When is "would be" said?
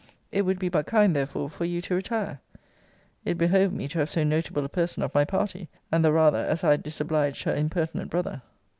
0.47-0.67